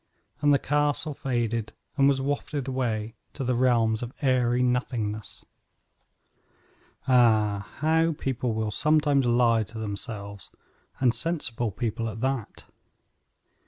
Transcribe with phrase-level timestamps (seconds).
[0.41, 5.45] And the castle faded and was wafted away to the realms of airy nothingness.
[7.07, 7.69] Ah!
[7.81, 10.49] how people will sometimes lie to themselves;
[10.99, 12.63] and sensible people at that.